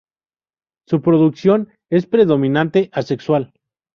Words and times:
Su 0.87 0.95
reproducción 0.97 1.69
es 1.91 2.07
predominantemente 2.07 2.89
asexual. 2.91 3.53